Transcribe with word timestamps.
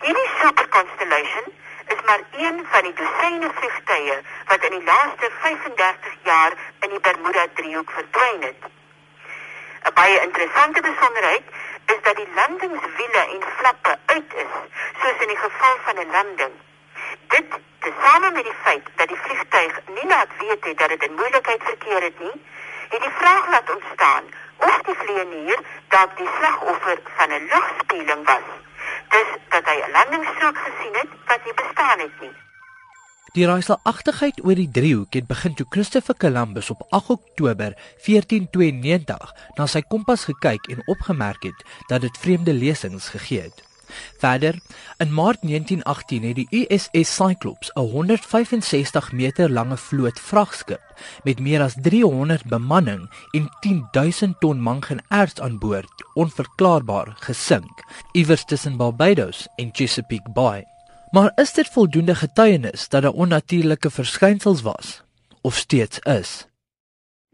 Hierdie 0.00 0.30
Super 0.40 0.68
Constellation 0.68 1.52
is 1.86 1.98
maar 2.06 2.20
een 2.30 2.66
van 2.70 2.82
die 2.82 2.92
dosyne 3.00 3.50
vliegtye 3.54 4.14
wat 4.46 4.62
in 4.64 4.70
die 4.76 4.84
laaste 4.84 5.28
35 5.40 6.14
jaar 6.28 6.52
in 6.80 6.94
die 6.94 7.00
Bermuda-driehoek 7.00 7.90
verdwyn 7.96 8.46
het. 8.46 8.62
'n 9.88 9.92
Baie 9.98 10.20
interessante 10.20 10.80
besonderheid 10.86 11.42
is 11.86 12.00
dat 12.06 12.16
die 12.16 12.28
landingswiele 12.38 13.22
en 13.34 13.44
flappe 13.58 13.98
uit 14.06 14.34
is, 14.44 14.54
soos 15.02 15.20
in 15.26 15.32
die 15.34 15.42
geval 15.42 15.76
van 15.84 16.00
'n 16.04 16.10
landing. 16.16 16.54
Dit, 17.36 17.60
tesame 17.78 18.30
met 18.30 18.44
die 18.44 18.58
feit 18.62 18.88
dat 18.94 19.08
die 19.08 19.20
vliegtuig 19.26 19.80
nie 19.86 20.06
laat 20.06 20.32
weet 20.38 20.64
het 20.64 20.78
dat 20.78 20.88
dit 20.88 21.02
in 21.02 21.14
moeilikheid 21.14 21.62
verkeer 21.62 22.02
het 22.02 22.18
nie, 22.18 22.36
het 22.88 23.00
die 23.00 23.16
vraag 23.20 23.48
laat 23.48 23.74
ontstaan 23.76 24.24
of 24.56 24.80
die 24.88 24.98
vlieënier 25.04 25.60
dalk 25.88 26.16
die 26.16 26.30
slagoffer 26.38 26.98
van 27.16 27.28
'n 27.28 27.48
lugspeling 27.52 28.26
was. 28.32 28.69
Dis 29.14 29.30
dat 29.52 29.64
hy 29.70 29.78
'n 29.82 29.90
landingsstrook 29.96 30.58
gesien 30.66 30.94
het 31.00 31.10
wat 31.28 31.44
nie 31.44 31.56
bestaan 31.62 31.98
het 31.98 32.20
nie. 32.20 32.34
Die 33.32 33.46
raaiselagtigheid 33.46 34.40
oor 34.44 34.58
die 34.58 34.70
driehoek 34.70 35.14
het 35.14 35.26
begin 35.26 35.54
toe 35.54 35.66
Christopher 35.68 36.16
Columbus 36.16 36.70
op 36.70 36.80
8 36.88 37.10
Oktober 37.10 37.76
1492 38.06 39.34
na 39.54 39.66
sy 39.66 39.82
kompas 39.86 40.24
gekyk 40.24 40.66
en 40.74 40.82
opgemerk 40.86 41.42
het 41.42 41.60
dat 41.86 42.00
dit 42.00 42.18
vreemde 42.18 42.52
lesings 42.52 43.08
gegee 43.08 43.42
het. 43.42 43.69
Verder, 44.18 44.58
in 44.98 45.14
Maart 45.14 45.42
1918 45.42 46.22
het 46.22 46.34
die 46.34 46.48
USS 46.50 47.14
Cyclops 47.14 47.70
'n 47.74 47.80
165 47.80 49.12
meter 49.12 49.50
lange 49.50 49.76
vloot 49.76 50.20
vragskip 50.20 50.80
met 51.22 51.40
meer 51.40 51.62
as 51.62 51.74
300 51.82 52.44
bemanning 52.44 53.10
en 53.30 53.48
10000 53.60 54.40
ton 54.40 54.60
manganerts 54.60 55.40
aan 55.40 55.58
boord 55.58 56.04
onverklaarbaar 56.14 57.16
gesink 57.20 57.84
iewers 58.12 58.44
tussen 58.44 58.76
Barbados 58.76 59.48
en 59.56 59.70
Chesapeake 59.72 60.30
Bay. 60.30 60.64
Maar 61.10 61.32
is 61.34 61.52
dit 61.52 61.68
voldoende 61.68 62.14
getuienis 62.14 62.88
dat 62.88 63.02
daar 63.02 63.12
onnatuurlike 63.12 63.90
verskynsels 63.90 64.62
was 64.62 65.02
of 65.40 65.56
steeds 65.56 65.98
is? 65.98 66.49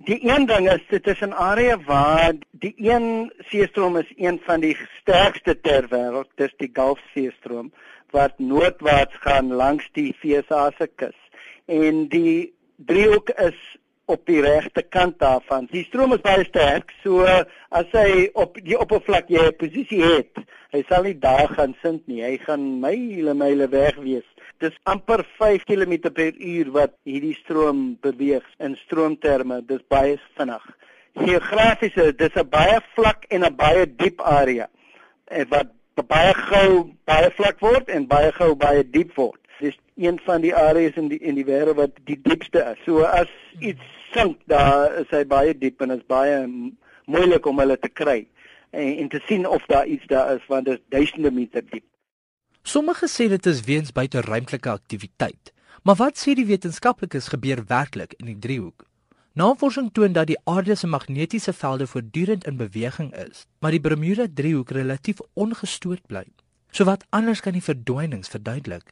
Die 0.04 0.18
een 0.28 0.44
ding 0.46 0.66
is 0.68 0.82
dit 0.88 1.06
is 1.06 1.20
'n 1.20 1.32
area 1.32 1.76
waar 1.84 2.32
die 2.50 2.74
een 2.76 3.32
seestroom 3.38 3.96
is 3.96 4.12
een 4.16 4.40
van 4.44 4.60
die 4.60 4.76
sterkste 5.00 5.60
ter 5.60 5.88
wêreld, 5.88 6.28
dis 6.34 6.52
die 6.56 6.70
Gulf 6.72 7.00
seestroom 7.14 7.72
wat 8.10 8.38
noordwaarts 8.38 9.14
gaan 9.20 9.52
langs 9.52 9.88
die 9.92 10.16
VSA 10.20 10.70
se 10.78 10.86
kus. 10.94 11.16
En 11.64 12.08
die 12.08 12.54
driehoek 12.76 13.30
is 13.30 13.78
op 14.04 14.26
die 14.26 14.40
regte 14.40 14.82
kant 14.82 15.18
daarvan. 15.18 15.66
Die 15.70 15.84
stroom 15.84 16.12
is 16.12 16.20
baie 16.20 16.44
sterk, 16.44 16.92
so 17.02 17.24
as 17.68 17.90
hy 17.92 18.28
op 18.32 18.60
die 18.62 18.78
oppervlak 18.78 19.28
jy 19.28 19.46
'n 19.48 19.56
posisie 19.56 20.02
het, 20.02 20.36
hy 20.72 20.84
sal 20.88 21.02
nie 21.02 21.18
daar 21.18 21.48
gaan 21.48 21.74
sink 21.82 22.02
nie. 22.06 22.22
Hy 22.22 22.36
gaan 22.36 22.80
myle 22.80 23.34
myle 23.34 23.68
weg 23.68 23.96
wees 23.96 24.28
dis 24.62 24.76
amper 24.84 25.24
5 25.38 25.64
km 25.68 26.10
per 26.14 26.34
uur 26.40 26.70
wat 26.74 26.94
hierdie 27.08 27.34
stroom 27.42 27.96
beweeg 28.04 28.44
in 28.58 28.76
stroomterme. 28.84 29.62
Dis 29.66 29.82
baie 29.88 30.16
vinnig. 30.36 30.64
Geografies 31.16 31.96
is 31.96 32.12
dit 32.16 32.36
'n 32.36 32.48
baie 32.48 32.80
vlak 32.94 33.24
en 33.28 33.44
'n 33.44 33.56
baie 33.56 33.86
diep 33.96 34.20
area. 34.20 34.68
En 35.24 35.48
wat 35.48 35.72
baie 36.04 36.34
gou 36.34 36.92
baie 37.04 37.30
vlak 37.30 37.60
word 37.60 37.88
en 37.88 38.06
baie 38.06 38.32
gou 38.32 38.54
baie 38.54 38.84
diep 38.84 39.14
word. 39.16 39.40
Dis 39.60 39.78
een 39.96 40.18
van 40.24 40.40
die 40.40 40.54
areas 40.54 40.96
in 40.96 41.08
die 41.08 41.18
in 41.18 41.34
die 41.34 41.44
wêreld 41.44 41.76
wat 41.76 41.96
die 42.04 42.20
diepste 42.22 42.60
is. 42.72 42.84
So 42.84 43.00
as 43.00 43.28
iets 43.60 43.82
sink, 44.12 44.38
daar 44.44 44.92
is 45.00 45.10
hy 45.10 45.24
baie 45.24 45.58
diep 45.58 45.80
en 45.80 45.90
is 45.90 46.06
baie 46.06 46.44
moeilik 47.06 47.46
om 47.46 47.58
hulle 47.58 47.78
te 47.78 47.88
kry 47.88 48.26
en, 48.70 48.96
en 48.96 49.08
te 49.08 49.20
sien 49.26 49.46
of 49.48 49.64
daar 49.66 49.86
iets 49.86 50.06
daar 50.06 50.34
is 50.34 50.46
want 50.46 50.64
dit 50.64 50.78
is 50.78 50.84
duisende 50.88 51.30
meter 51.30 51.64
diep. 51.70 51.84
Sommige 52.66 53.06
sê 53.06 53.28
dit 53.30 53.46
is 53.46 53.60
weens 53.62 53.92
buiteruimtelike 53.94 54.70
aktiwiteit. 54.70 55.52
Maar 55.86 55.94
wat 56.00 56.18
sê 56.18 56.32
die 56.34 56.48
wetenskaplikes 56.48 57.28
gebeur 57.30 57.60
werklik 57.68 58.16
in 58.18 58.26
die 58.26 58.38
driehoek? 58.42 58.82
Navorsing 59.38 59.92
toon 59.94 60.16
dat 60.16 60.26
die 60.26 60.38
aarde 60.50 60.74
se 60.74 60.88
magnetiese 60.90 61.52
velde 61.54 61.86
voortdurend 61.86 62.46
in 62.50 62.56
beweging 62.58 63.12
is, 63.22 63.44
maar 63.62 63.70
die 63.70 63.80
Bermuda 63.80 64.26
driehoek 64.40 64.72
relatief 64.74 65.22
ongestoord 65.38 66.02
bly. 66.10 66.24
So 66.74 66.88
wat 66.90 67.04
anders 67.14 67.40
kan 67.40 67.54
die 67.54 67.62
verdwynings 67.62 68.32
verduidelik? 68.34 68.90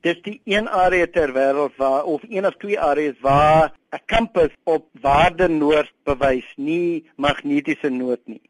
Dis 0.00 0.22
die 0.24 0.40
een 0.48 0.70
area 0.70 1.06
ter 1.06 1.34
wêreld 1.36 1.76
waar 1.76 2.08
of 2.08 2.24
een 2.30 2.48
of 2.48 2.56
twee 2.64 2.80
areas 2.80 3.18
waar 3.20 3.74
'n 3.92 4.00
kompas 4.08 4.56
op 4.64 4.88
waarde 5.02 5.48
noord 5.48 5.92
bewys, 6.08 6.48
nie 6.56 7.04
magnetiese 7.16 7.90
noord 7.90 8.24
nie. 8.26 8.40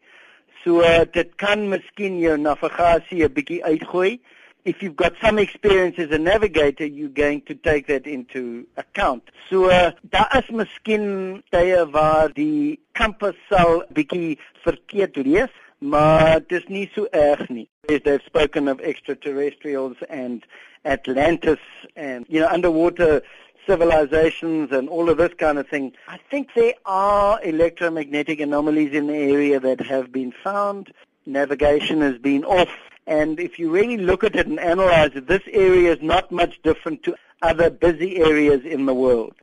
So 0.62 0.86
dit 1.12 1.34
kan 1.34 1.68
miskien 1.68 2.18
jou 2.18 2.38
navigasie 2.38 3.24
'n 3.24 3.32
bietjie 3.32 3.64
uitgooi 3.64 4.20
if 4.64 4.82
you've 4.82 4.96
got 4.96 5.14
some 5.20 5.38
experience 5.38 5.98
as 5.98 6.10
a 6.10 6.18
navigator, 6.18 6.86
you're 6.86 7.08
going 7.08 7.42
to 7.42 7.54
take 7.54 7.86
that 7.88 8.06
into 8.06 8.66
account. 8.76 9.24
So 9.50 9.68
daar 10.10 10.30
is 10.38 10.50
miskien 10.50 11.42
tye 11.50 11.90
waar 11.90 12.32
die 12.32 12.78
kompas 12.94 13.36
sal 13.48 13.82
bietjie 13.92 14.38
verkeerd 14.64 15.16
lees, 15.16 15.50
maar 15.78 16.40
nie 16.68 16.90
so 16.94 17.06
erg 17.12 17.48
nie. 17.48 17.68
They've 17.88 18.22
spoken 18.24 18.68
of 18.68 18.80
extraterrestrials 18.80 19.96
and 20.08 20.46
Atlantis 20.84 21.58
and 21.96 22.26
you 22.28 22.40
know 22.40 22.48
underwater 22.48 23.22
civilizations 23.66 24.72
and 24.72 24.88
all 24.88 25.08
of 25.08 25.18
this 25.18 25.34
kind 25.38 25.58
of 25.58 25.68
thing. 25.68 25.92
I 26.08 26.18
think 26.30 26.50
there 26.54 26.74
are 26.84 27.40
electromagnetic 27.42 28.40
anomalies 28.40 28.92
in 28.92 29.06
the 29.06 29.16
area 29.16 29.60
that 29.60 29.80
have 29.80 30.12
been 30.12 30.32
found. 30.32 30.92
Navigation 31.26 32.00
has 32.00 32.18
been 32.18 32.44
off 32.44 32.70
And 33.06 33.40
if 33.40 33.58
you 33.58 33.70
really 33.70 33.96
look 33.96 34.22
at 34.24 34.36
it 34.36 34.46
and 34.46 34.60
analyze 34.60 35.12
it, 35.14 35.26
this 35.26 35.42
area 35.52 35.92
is 35.92 36.02
not 36.02 36.30
much 36.30 36.60
different 36.62 37.02
to 37.02 37.14
other 37.42 37.70
busy 37.70 38.16
areas 38.22 38.62
in 38.64 38.86
the 38.86 38.94
world. 38.94 39.34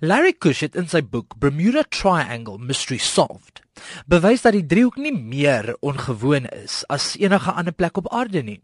Larry 0.00 0.34
Kush 0.34 0.60
het 0.60 0.74
in 0.76 0.90
sy 0.92 1.00
boek 1.00 1.38
Bermuda 1.40 1.86
Triangle 1.88 2.58
Mystery 2.60 2.98
Solved 3.00 3.62
bewys 4.08 4.42
dat 4.44 4.52
die 4.56 4.66
driehoek 4.68 4.98
nie 5.00 5.14
meer 5.14 5.70
ongewoon 5.84 6.48
is 6.52 6.82
as 6.92 7.14
enige 7.16 7.52
ander 7.52 7.72
plek 7.72 7.96
op 8.00 8.10
aarde 8.12 8.42
nie. 8.44 8.58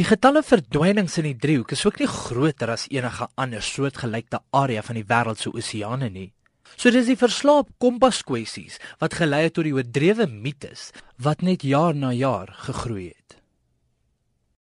Die 0.00 0.06
getalle 0.08 0.40
verdwynings 0.40 1.18
in 1.20 1.28
die 1.28 1.36
driehoek 1.36 1.74
is 1.76 1.84
ook 1.84 1.98
nie 2.00 2.08
groter 2.08 2.72
as 2.72 2.86
enige 2.88 3.28
ander 3.36 3.64
soortgelyke 3.64 4.40
area 4.62 4.84
van 4.86 4.96
die 4.96 5.08
wêreld 5.08 5.42
se 5.44 5.52
oseane 5.52 6.08
nie. 6.08 6.30
So 6.76 6.88
dis 6.88 7.10
die 7.10 7.20
verslaap 7.20 7.68
kompas 7.82 8.22
kwessies 8.24 8.78
wat 9.02 9.18
gelei 9.20 9.44
het 9.46 9.58
tot 9.58 9.68
die 9.68 9.76
oordrewe 9.76 10.24
mites 10.30 10.90
wat 11.20 11.44
net 11.44 11.66
jaar 11.68 11.92
na 11.92 12.14
jaar 12.16 12.48
gegroei 12.64 13.10
het. 13.12 13.21